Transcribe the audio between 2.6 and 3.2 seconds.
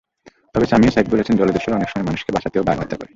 বাঘ হত্যা করে।